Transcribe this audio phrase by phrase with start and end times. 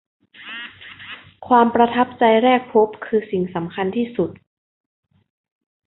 [1.47, 4.29] ความประทับใจแรกพบคือสิ่งสำคัญที่สุด